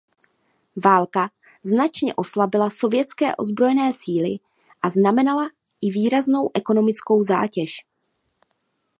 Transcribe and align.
Válka 0.83 1.29
značně 1.63 2.15
oslabila 2.15 2.69
sovětské 2.69 3.35
ozbrojené 3.35 3.93
síly 3.93 4.37
a 4.81 4.89
znamenala 4.89 5.49
i 5.81 5.91
výraznou 5.91 6.51
ekonomickou 6.53 7.23
zátěž. 7.23 7.85